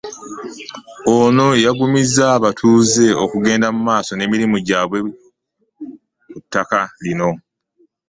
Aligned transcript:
Ono 1.17 1.45
yagumizza 1.65 2.23
abatuuze 2.37 3.05
okugenda 3.23 3.67
mu 3.75 3.81
maaso 3.87 4.11
n'emirimu 4.15 4.57
gyabwe 4.67 4.97
ku 6.31 6.37
ttaka 6.43 6.79
lino 7.03 7.29